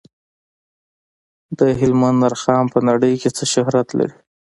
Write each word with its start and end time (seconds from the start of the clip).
د 1.57 1.59
هلمند 1.79 2.19
رخام 2.33 2.65
په 2.73 2.79
نړۍ 2.89 3.13
کې 3.21 3.29
څه 3.37 3.43
شهرت 3.53 3.87
لري؟ 3.99 4.17